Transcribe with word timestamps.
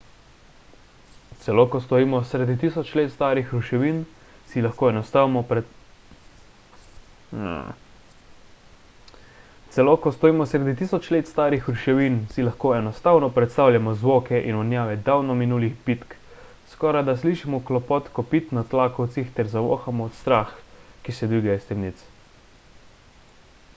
celo 1.43 1.63
ko 1.73 1.79
stojimo 1.85 2.19
sredi 2.29 2.53
tisoč 2.61 2.93
let 2.99 3.11
starih 3.15 3.51
ruševin 3.55 3.97
si 4.53 4.61
lahko 4.65 4.87
enostavno 12.77 13.29
predstavljamo 13.37 13.93
zvoke 14.05 14.41
in 14.53 14.59
vonjave 14.61 14.97
davno 15.11 15.37
minulih 15.45 15.77
bitk 15.89 16.17
skorajda 16.75 17.17
slišimo 17.25 17.63
klopot 17.71 18.11
kopit 18.19 18.55
na 18.59 18.67
tlakovcih 18.75 19.31
ter 19.37 19.53
zavohamo 19.55 20.09
strah 20.23 20.59
ki 21.05 21.19
se 21.19 21.33
dviga 21.35 21.59
iz 21.63 21.71
temnic 21.73 22.05